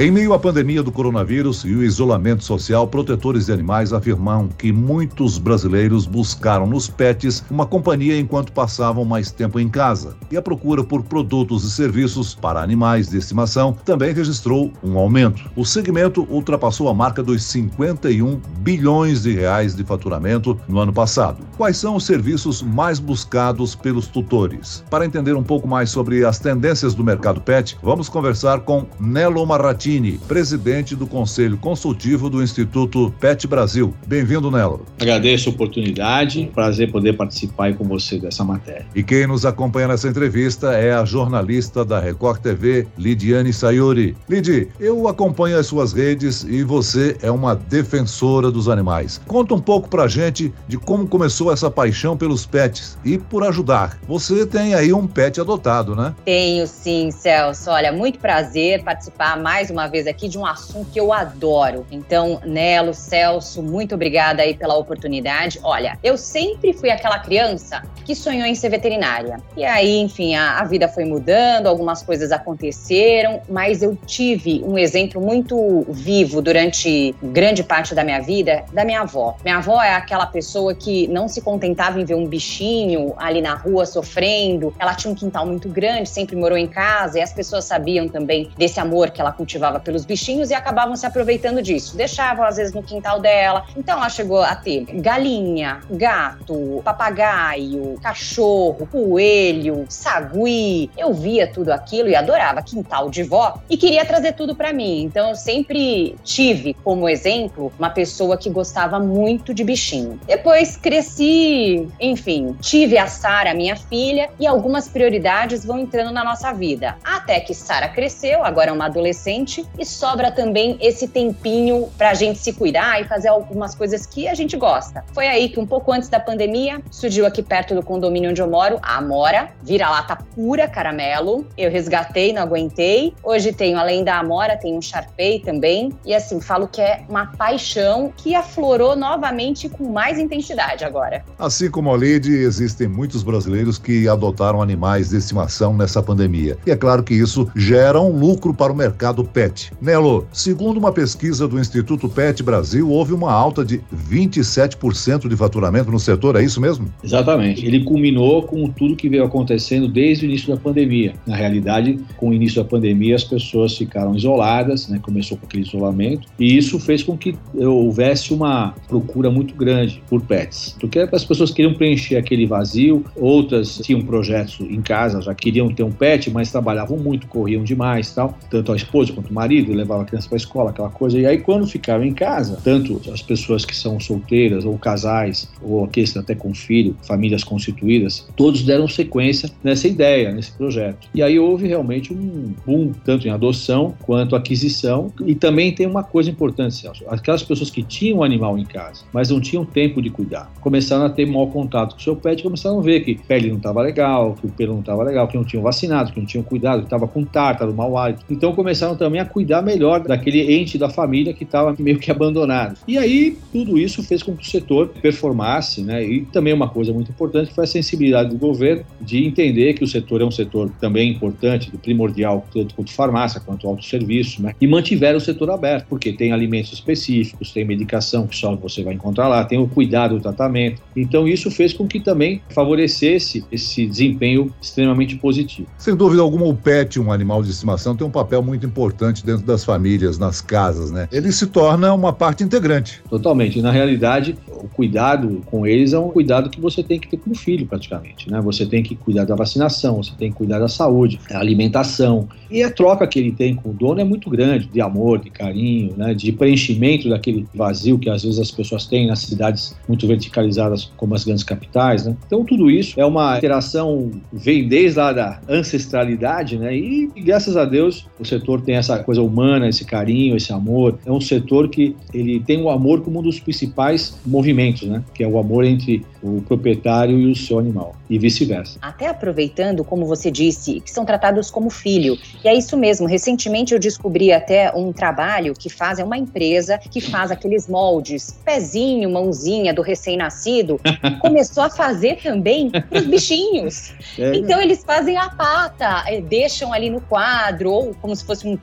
Em 0.00 0.10
meio 0.10 0.32
à 0.32 0.38
pandemia 0.38 0.82
do 0.82 0.90
coronavírus 0.90 1.62
e 1.62 1.74
o 1.74 1.82
isolamento 1.82 2.42
social, 2.42 2.88
protetores 2.88 3.44
de 3.44 3.52
animais 3.52 3.92
afirmam 3.92 4.48
que 4.48 4.72
muitos 4.72 5.36
brasileiros 5.36 6.06
buscaram 6.06 6.66
nos 6.66 6.88
pets 6.88 7.44
uma 7.50 7.66
companhia 7.66 8.18
enquanto 8.18 8.50
passavam 8.50 9.04
mais 9.04 9.30
tempo 9.30 9.60
em 9.60 9.68
casa. 9.68 10.16
E 10.30 10.38
a 10.38 10.40
procura 10.40 10.82
por 10.82 11.02
produtos 11.02 11.64
e 11.64 11.70
serviços 11.70 12.34
para 12.34 12.62
animais 12.62 13.10
de 13.10 13.18
estimação 13.18 13.76
também 13.84 14.14
registrou 14.14 14.72
um 14.82 14.96
aumento. 14.96 15.50
O 15.54 15.66
segmento 15.66 16.26
ultrapassou 16.30 16.88
a 16.88 16.94
marca 16.94 17.22
dos 17.22 17.42
51 17.42 18.40
bilhões 18.60 19.24
de 19.24 19.34
reais 19.34 19.74
de 19.74 19.84
faturamento 19.84 20.58
no 20.66 20.78
ano 20.78 20.94
passado. 20.94 21.44
Quais 21.58 21.76
são 21.76 21.96
os 21.96 22.06
serviços 22.06 22.62
mais 22.62 22.98
buscados 22.98 23.74
pelos 23.74 24.06
tutores? 24.06 24.82
Para 24.88 25.04
entender 25.04 25.34
um 25.34 25.42
pouco 25.42 25.68
mais 25.68 25.90
sobre 25.90 26.24
as 26.24 26.38
tendências 26.38 26.94
do 26.94 27.04
mercado 27.04 27.38
pet, 27.42 27.76
vamos 27.82 28.08
conversar 28.08 28.60
com 28.60 28.86
Nelo 28.98 29.44
Marratini 29.90 30.20
presidente 30.28 30.94
do 30.94 31.06
Conselho 31.06 31.58
Consultivo 31.58 32.30
do 32.30 32.42
Instituto 32.42 33.12
PET 33.18 33.48
Brasil. 33.48 33.92
Bem-vindo, 34.06 34.50
Nelo. 34.50 34.86
Agradeço 35.00 35.48
a 35.48 35.52
oportunidade, 35.52 36.48
prazer 36.54 36.92
poder 36.92 37.14
participar 37.14 37.64
aí 37.64 37.74
com 37.74 37.84
você 37.84 38.18
dessa 38.18 38.44
matéria. 38.44 38.86
E 38.94 39.02
quem 39.02 39.26
nos 39.26 39.44
acompanha 39.44 39.88
nessa 39.88 40.08
entrevista 40.08 40.72
é 40.74 40.92
a 40.92 41.04
jornalista 41.04 41.84
da 41.84 41.98
Record 41.98 42.40
TV, 42.40 42.86
Lidiane 42.96 43.52
Sayuri. 43.52 44.16
Lidi, 44.28 44.68
eu 44.78 45.08
acompanho 45.08 45.58
as 45.58 45.66
suas 45.66 45.92
redes 45.92 46.44
e 46.44 46.62
você 46.62 47.16
é 47.22 47.30
uma 47.30 47.56
defensora 47.56 48.50
dos 48.50 48.68
animais. 48.68 49.20
Conta 49.26 49.54
um 49.54 49.60
pouco 49.60 49.88
pra 49.88 50.06
gente 50.06 50.52
de 50.68 50.78
como 50.78 51.08
começou 51.08 51.52
essa 51.52 51.70
paixão 51.70 52.16
pelos 52.16 52.46
pets 52.46 52.96
e 53.04 53.18
por 53.18 53.42
ajudar. 53.44 53.98
Você 54.06 54.46
tem 54.46 54.74
aí 54.74 54.92
um 54.92 55.06
pet 55.06 55.40
adotado, 55.40 55.96
né? 55.96 56.14
Tenho 56.24 56.66
sim, 56.66 57.10
Celso. 57.10 57.70
Olha, 57.70 57.92
muito 57.92 58.18
prazer 58.18 58.84
participar 58.84 59.40
mais 59.40 59.70
uma 59.70 59.79
uma 59.80 59.88
vez 59.88 60.06
aqui 60.06 60.28
de 60.28 60.38
um 60.38 60.44
assunto 60.44 60.90
que 60.90 61.00
eu 61.00 61.12
adoro. 61.12 61.86
Então, 61.90 62.40
Nelo, 62.44 62.92
Celso, 62.92 63.62
muito 63.62 63.94
obrigada 63.94 64.42
aí 64.42 64.54
pela 64.54 64.76
oportunidade. 64.76 65.58
Olha, 65.62 65.98
eu 66.02 66.16
sempre 66.16 66.72
fui 66.72 66.90
aquela 66.90 67.18
criança 67.18 67.82
que 68.04 68.14
sonhou 68.14 68.46
em 68.46 68.54
ser 68.54 68.68
veterinária. 68.68 69.40
E 69.56 69.64
aí, 69.64 69.98
enfim, 69.98 70.34
a, 70.34 70.58
a 70.58 70.64
vida 70.64 70.86
foi 70.88 71.04
mudando, 71.04 71.66
algumas 71.66 72.02
coisas 72.02 72.30
aconteceram, 72.30 73.40
mas 73.48 73.82
eu 73.82 73.96
tive 74.06 74.62
um 74.64 74.76
exemplo 74.76 75.20
muito 75.20 75.86
vivo 75.88 76.42
durante 76.42 77.14
grande 77.22 77.62
parte 77.62 77.94
da 77.94 78.04
minha 78.04 78.20
vida 78.20 78.64
da 78.72 78.84
minha 78.84 79.00
avó. 79.00 79.36
Minha 79.42 79.58
avó 79.58 79.80
é 79.82 79.94
aquela 79.94 80.26
pessoa 80.26 80.74
que 80.74 81.08
não 81.08 81.28
se 81.28 81.40
contentava 81.40 82.00
em 82.00 82.04
ver 82.04 82.14
um 82.14 82.26
bichinho 82.26 83.14
ali 83.16 83.40
na 83.40 83.54
rua 83.54 83.86
sofrendo. 83.86 84.74
Ela 84.78 84.94
tinha 84.94 85.10
um 85.10 85.14
quintal 85.14 85.46
muito 85.46 85.68
grande, 85.68 86.08
sempre 86.08 86.36
morou 86.36 86.58
em 86.58 86.66
casa 86.66 87.18
e 87.18 87.22
as 87.22 87.32
pessoas 87.32 87.64
sabiam 87.64 88.08
também 88.08 88.50
desse 88.58 88.78
amor 88.78 89.10
que 89.10 89.20
ela 89.20 89.32
cultivava 89.32 89.59
pelos 89.80 90.04
bichinhos 90.04 90.50
e 90.50 90.54
acabavam 90.54 90.96
se 90.96 91.06
aproveitando 91.06 91.62
disso. 91.62 91.96
Deixavam, 91.96 92.44
às 92.44 92.56
vezes, 92.56 92.72
no 92.72 92.82
quintal 92.82 93.20
dela. 93.20 93.64
Então, 93.76 93.98
ela 93.98 94.08
chegou 94.08 94.42
a 94.42 94.54
ter 94.54 94.84
galinha, 95.00 95.80
gato, 95.90 96.80
papagaio, 96.84 97.98
cachorro, 98.02 98.88
coelho, 98.90 99.84
sagui. 99.88 100.90
Eu 100.96 101.12
via 101.12 101.46
tudo 101.46 101.70
aquilo 101.70 102.08
e 102.08 102.14
adorava 102.14 102.62
quintal 102.62 103.10
de 103.10 103.22
vó 103.22 103.60
e 103.68 103.76
queria 103.76 104.04
trazer 104.04 104.32
tudo 104.32 104.54
para 104.54 104.72
mim. 104.72 105.02
Então, 105.02 105.30
eu 105.30 105.34
sempre 105.34 106.16
tive 106.24 106.74
como 106.74 107.08
exemplo 107.08 107.72
uma 107.78 107.90
pessoa 107.90 108.36
que 108.36 108.48
gostava 108.48 108.98
muito 108.98 109.52
de 109.52 109.64
bichinho. 109.64 110.18
Depois 110.26 110.76
cresci, 110.76 111.88
enfim, 112.00 112.56
tive 112.60 112.96
a 112.98 113.06
Sara, 113.06 113.54
minha 113.54 113.76
filha, 113.76 114.30
e 114.38 114.46
algumas 114.46 114.88
prioridades 114.88 115.64
vão 115.64 115.78
entrando 115.78 116.12
na 116.12 116.24
nossa 116.24 116.52
vida. 116.52 116.96
Até 117.04 117.40
que 117.40 117.54
Sara 117.54 117.88
cresceu, 117.88 118.44
agora 118.44 118.70
é 118.70 118.72
uma 118.72 118.86
adolescente 118.86 119.49
gente 119.50 119.66
e 119.78 119.84
sobra 119.84 120.30
também 120.30 120.78
esse 120.80 121.08
tempinho 121.08 121.88
para 121.98 122.10
a 122.10 122.14
gente 122.14 122.38
se 122.38 122.52
cuidar 122.52 123.00
e 123.00 123.04
fazer 123.04 123.28
algumas 123.28 123.74
coisas 123.74 124.06
que 124.06 124.28
a 124.28 124.34
gente 124.34 124.56
gosta. 124.56 125.04
Foi 125.12 125.26
aí 125.26 125.48
que 125.48 125.58
um 125.58 125.66
pouco 125.66 125.92
antes 125.92 126.08
da 126.08 126.20
pandemia 126.20 126.80
surgiu 126.90 127.26
aqui 127.26 127.42
perto 127.42 127.74
do 127.74 127.82
condomínio 127.82 128.30
onde 128.30 128.40
eu 128.40 128.48
moro 128.48 128.78
a 128.82 128.98
Amora, 128.98 129.50
vira-lata 129.62 130.16
pura 130.34 130.68
caramelo. 130.68 131.46
Eu 131.58 131.70
resgatei, 131.70 132.32
não 132.32 132.42
aguentei. 132.42 133.14
Hoje 133.22 133.52
tenho 133.52 133.78
além 133.78 134.04
da 134.04 134.18
Amora, 134.18 134.56
tenho 134.56 134.76
um 134.76 134.82
Sharpei 134.82 135.40
também 135.40 135.92
e 136.04 136.14
assim 136.14 136.40
falo 136.40 136.68
que 136.68 136.80
é 136.80 137.02
uma 137.08 137.26
paixão 137.26 138.12
que 138.16 138.34
aflorou 138.34 138.94
novamente 138.94 139.68
com 139.68 139.90
mais 139.90 140.18
intensidade 140.18 140.84
agora. 140.84 141.24
Assim 141.38 141.70
como 141.70 141.90
a 141.90 141.96
Lady, 141.96 142.32
existem 142.32 142.86
muitos 142.86 143.22
brasileiros 143.22 143.78
que 143.78 144.08
adotaram 144.08 144.62
animais 144.62 145.10
de 145.10 145.16
estimação 145.16 145.74
nessa 145.74 146.02
pandemia. 146.02 146.56
E 146.66 146.70
é 146.70 146.76
claro 146.76 147.02
que 147.02 147.14
isso 147.14 147.50
gera 147.56 148.00
um 148.00 148.10
lucro 148.10 148.54
para 148.54 148.72
o 148.72 148.76
mercado 148.76 149.24
pet 149.24 149.39
PET. 149.40 149.72
Nelo, 149.80 150.26
segundo 150.30 150.76
uma 150.76 150.92
pesquisa 150.92 151.48
do 151.48 151.58
Instituto 151.58 152.10
PET 152.10 152.42
Brasil, 152.42 152.90
houve 152.90 153.14
uma 153.14 153.32
alta 153.32 153.64
de 153.64 153.80
27% 154.10 155.26
de 155.26 155.34
faturamento 155.34 155.90
no 155.90 155.98
setor, 155.98 156.36
é 156.36 156.42
isso 156.42 156.60
mesmo? 156.60 156.92
Exatamente. 157.02 157.64
Ele 157.64 157.82
culminou 157.82 158.42
com 158.42 158.68
tudo 158.68 158.94
que 158.94 159.08
veio 159.08 159.24
acontecendo 159.24 159.88
desde 159.88 160.26
o 160.26 160.28
início 160.28 160.54
da 160.54 160.60
pandemia. 160.60 161.14
Na 161.26 161.36
realidade, 161.36 161.98
com 162.18 162.28
o 162.28 162.34
início 162.34 162.62
da 162.62 162.68
pandemia, 162.68 163.16
as 163.16 163.24
pessoas 163.24 163.78
ficaram 163.78 164.14
isoladas, 164.14 164.88
né? 164.88 165.00
começou 165.00 165.38
com 165.38 165.46
aquele 165.46 165.62
isolamento, 165.62 166.28
e 166.38 166.58
isso 166.58 166.78
fez 166.78 167.02
com 167.02 167.16
que 167.16 167.34
houvesse 167.54 168.34
uma 168.34 168.74
procura 168.88 169.30
muito 169.30 169.54
grande 169.54 170.02
por 170.06 170.20
pets. 170.20 170.76
Porque 170.78 170.98
as 170.98 171.24
pessoas 171.24 171.50
queriam 171.50 171.72
preencher 171.72 172.16
aquele 172.16 172.44
vazio, 172.46 173.02
outras 173.16 173.78
tinham 173.78 174.02
projetos 174.02 174.60
em 174.60 174.82
casa, 174.82 175.22
já 175.22 175.34
queriam 175.34 175.70
ter 175.70 175.82
um 175.82 175.92
pet, 175.92 176.30
mas 176.30 176.50
trabalhavam 176.50 176.98
muito, 176.98 177.26
corriam 177.26 177.64
demais 177.64 178.12
tal, 178.14 178.38
tanto 178.50 178.70
a 178.72 178.76
esposa 178.76 179.14
quanto 179.14 179.29
marido, 179.32 179.72
levava 179.72 180.02
a 180.02 180.04
criança 180.04 180.28
para 180.28 180.36
a 180.36 180.38
escola, 180.38 180.70
aquela 180.70 180.90
coisa. 180.90 181.18
E 181.18 181.26
aí, 181.26 181.38
quando 181.38 181.66
ficavam 181.66 182.06
em 182.06 182.12
casa, 182.12 182.58
tanto 182.62 183.00
as 183.12 183.22
pessoas 183.22 183.64
que 183.64 183.76
são 183.76 183.98
solteiras, 184.00 184.64
ou 184.64 184.76
casais, 184.78 185.48
ou 185.62 185.84
aqueles 185.84 186.16
até 186.16 186.34
com 186.34 186.54
filho, 186.54 186.96
famílias 187.02 187.44
constituídas, 187.44 188.26
todos 188.36 188.62
deram 188.62 188.88
sequência 188.88 189.50
nessa 189.62 189.88
ideia, 189.88 190.32
nesse 190.32 190.52
projeto. 190.52 191.08
E 191.14 191.22
aí 191.22 191.38
houve 191.38 191.66
realmente 191.66 192.12
um 192.12 192.54
boom, 192.66 192.92
tanto 193.04 193.26
em 193.26 193.30
adoção 193.30 193.94
quanto 194.02 194.36
aquisição. 194.36 195.12
E 195.26 195.34
também 195.34 195.72
tem 195.72 195.86
uma 195.86 196.02
coisa 196.02 196.30
importante, 196.30 196.74
Celso: 196.74 197.04
aquelas 197.08 197.42
pessoas 197.42 197.70
que 197.70 197.82
tinham 197.82 198.18
o 198.18 198.24
animal 198.24 198.58
em 198.58 198.64
casa, 198.64 199.02
mas 199.12 199.30
não 199.30 199.40
tinham 199.40 199.64
tempo 199.64 200.00
de 200.02 200.10
cuidar, 200.10 200.50
começaram 200.60 201.04
a 201.04 201.10
ter 201.10 201.26
mau 201.26 201.46
contato 201.48 201.94
com 201.94 202.00
o 202.00 202.02
seu 202.02 202.16
pet, 202.16 202.42
começaram 202.42 202.78
a 202.78 202.82
ver 202.82 203.00
que 203.00 203.12
a 203.12 203.26
pele 203.26 203.48
não 203.48 203.56
estava 203.56 203.82
legal, 203.82 204.34
que 204.34 204.46
o 204.46 204.50
pelo 204.50 204.72
não 204.74 204.80
estava 204.80 205.02
legal, 205.02 205.28
que 205.28 205.36
não 205.36 205.44
tinham 205.44 205.62
vacinado, 205.62 206.12
que 206.12 206.18
não 206.18 206.26
tinham 206.26 206.42
cuidado, 206.42 206.80
que 206.80 206.86
estava 206.86 207.06
com 207.06 207.24
tártaro, 207.24 207.74
mau 207.74 207.96
hálito. 207.96 208.24
Então 208.30 208.52
começaram 208.52 208.96
também 208.96 209.19
a 209.20 209.24
cuidar 209.24 209.62
melhor 209.62 210.00
daquele 210.00 210.52
ente 210.52 210.78
da 210.78 210.88
família 210.88 211.32
que 211.32 211.44
estava 211.44 211.74
meio 211.78 211.98
que 211.98 212.10
abandonado. 212.10 212.78
E 212.86 212.98
aí, 212.98 213.36
tudo 213.52 213.78
isso 213.78 214.02
fez 214.02 214.22
com 214.22 214.36
que 214.36 214.46
o 214.46 214.50
setor 214.50 214.88
performasse, 214.88 215.82
né? 215.82 216.04
E 216.04 216.22
também 216.26 216.52
uma 216.52 216.68
coisa 216.68 216.92
muito 216.92 217.10
importante 217.10 217.52
foi 217.54 217.64
a 217.64 217.66
sensibilidade 217.66 218.30
do 218.30 218.36
governo 218.36 218.84
de 219.00 219.24
entender 219.24 219.74
que 219.74 219.84
o 219.84 219.86
setor 219.86 220.20
é 220.20 220.24
um 220.24 220.30
setor 220.30 220.70
também 220.80 221.10
importante, 221.10 221.70
primordial, 221.82 222.46
tanto 222.52 222.74
quanto 222.74 222.92
farmácia, 222.92 223.40
quanto 223.40 223.66
autosserviço, 223.66 224.42
né? 224.42 224.54
E 224.60 224.66
mantiveram 224.66 225.18
o 225.18 225.20
setor 225.20 225.50
aberto, 225.50 225.86
porque 225.88 226.12
tem 226.12 226.32
alimentos 226.32 226.72
específicos, 226.72 227.52
tem 227.52 227.64
medicação 227.64 228.26
que 228.26 228.36
só 228.36 228.54
você 228.56 228.82
vai 228.82 228.94
encontrar 228.94 229.28
lá, 229.28 229.44
tem 229.44 229.58
o 229.58 229.68
cuidado 229.68 230.16
do 230.16 230.20
tratamento. 230.20 230.82
Então, 230.96 231.26
isso 231.26 231.50
fez 231.50 231.72
com 231.72 231.86
que 231.86 232.00
também 232.00 232.40
favorecesse 232.50 233.44
esse 233.50 233.86
desempenho 233.86 234.52
extremamente 234.60 235.16
positivo. 235.16 235.68
Sem 235.78 235.94
dúvida 235.94 236.22
alguma, 236.22 236.46
o 236.46 236.54
pet, 236.54 236.98
um 237.00 237.12
animal 237.12 237.42
de 237.42 237.50
estimação, 237.50 237.96
tem 237.96 238.06
um 238.06 238.10
papel 238.10 238.42
muito 238.42 238.66
importante 238.66 239.09
importante 239.10 239.24
dentro 239.24 239.44
das 239.44 239.64
famílias, 239.64 240.18
nas 240.18 240.40
casas, 240.40 240.90
né? 240.90 241.08
Ele 241.12 241.30
se 241.32 241.46
torna 241.46 241.92
uma 241.92 242.12
parte 242.12 242.42
integrante. 242.42 243.02
Totalmente. 243.08 243.60
Na 243.60 243.70
realidade, 243.70 244.36
o 244.48 244.68
cuidado 244.68 245.42
com 245.46 245.66
eles 245.66 245.92
é 245.92 245.98
um 245.98 246.08
cuidado 246.08 246.48
que 246.48 246.60
você 246.60 246.82
tem 246.82 246.98
que 246.98 247.08
ter 247.08 247.16
com 247.16 247.30
o 247.30 247.34
filho, 247.34 247.66
praticamente, 247.66 248.30
né? 248.30 248.40
Você 248.40 248.64
tem 248.64 248.82
que 248.82 248.94
cuidar 248.94 249.24
da 249.24 249.34
vacinação, 249.34 250.02
você 250.02 250.12
tem 250.16 250.30
que 250.30 250.36
cuidar 250.36 250.58
da 250.58 250.68
saúde, 250.68 251.20
da 251.28 251.38
alimentação. 251.38 252.28
E 252.50 252.62
a 252.62 252.70
troca 252.70 253.06
que 253.06 253.18
ele 253.18 253.32
tem 253.32 253.54
com 253.54 253.70
o 253.70 253.72
dono 253.72 254.00
é 254.00 254.04
muito 254.04 254.30
grande, 254.30 254.66
de 254.66 254.80
amor, 254.80 255.18
de 255.18 255.30
carinho, 255.30 255.94
né? 255.96 256.14
De 256.14 256.32
preenchimento 256.32 257.08
daquele 257.08 257.46
vazio 257.54 257.98
que 257.98 258.08
às 258.08 258.22
vezes 258.22 258.38
as 258.38 258.50
pessoas 258.50 258.86
têm 258.86 259.06
nas 259.06 259.20
cidades 259.20 259.76
muito 259.88 260.06
verticalizadas 260.06 260.90
como 260.96 261.14
as 261.14 261.24
grandes 261.24 261.44
capitais, 261.44 262.06
né? 262.06 262.16
Então 262.26 262.44
tudo 262.44 262.70
isso 262.70 263.00
é 263.00 263.04
uma 263.04 263.36
interação 263.36 264.10
vem 264.32 264.68
desde 264.68 264.98
lá 264.98 265.12
da 265.12 265.40
ancestralidade, 265.48 266.58
né? 266.58 266.76
E, 266.76 267.10
graças 267.24 267.56
a 267.56 267.64
Deus 267.64 268.06
o 268.18 268.24
setor 268.24 268.60
tem 268.60 268.76
essa 268.76 268.99
coisa 269.02 269.22
humana, 269.22 269.68
esse 269.68 269.84
carinho, 269.84 270.36
esse 270.36 270.52
amor. 270.52 270.98
É 271.04 271.12
um 271.12 271.20
setor 271.20 271.68
que 271.68 271.96
ele 272.12 272.40
tem 272.40 272.62
o 272.62 272.70
amor 272.70 273.02
como 273.02 273.20
um 273.20 273.22
dos 273.22 273.40
principais 273.40 274.18
movimentos 274.24 274.70
né? 274.82 275.02
Que 275.14 275.24
é 275.24 275.28
o 275.28 275.38
amor 275.38 275.64
entre 275.64 276.04
o 276.22 276.42
proprietário 276.42 277.18
e 277.18 277.32
o 277.32 277.34
seu 277.34 277.58
animal, 277.58 277.94
e 278.08 278.18
vice-versa. 278.18 278.78
Até 278.82 279.06
aproveitando, 279.06 279.82
como 279.82 280.04
você 280.04 280.30
disse, 280.30 280.80
que 280.80 280.90
são 280.90 281.04
tratados 281.04 281.50
como 281.50 281.70
filho. 281.70 282.18
E 282.44 282.48
é 282.48 282.54
isso 282.54 282.76
mesmo. 282.76 283.06
Recentemente 283.06 283.72
eu 283.72 283.80
descobri 283.80 284.30
até 284.30 284.70
um 284.74 284.92
trabalho 284.92 285.54
que 285.54 285.70
faz, 285.70 285.98
é 285.98 286.04
uma 286.04 286.18
empresa 286.18 286.78
que 286.78 287.00
faz 287.00 287.30
aqueles 287.30 287.66
moldes, 287.66 288.38
pezinho, 288.44 289.10
mãozinha 289.10 289.72
do 289.72 289.80
recém-nascido, 289.80 290.78
começou 291.20 291.62
a 291.62 291.70
fazer 291.70 292.18
também 292.22 292.70
os 292.90 293.06
bichinhos. 293.06 293.94
É. 294.18 294.36
Então 294.36 294.60
eles 294.60 294.84
fazem 294.84 295.16
a 295.16 295.30
pata, 295.30 296.04
é, 296.06 296.20
deixam 296.20 296.72
ali 296.72 296.90
no 296.90 297.00
quadro, 297.00 297.70
ou 297.70 297.94
como 297.94 298.14
se 298.14 298.24
fosse 298.24 298.46
um 298.46 298.56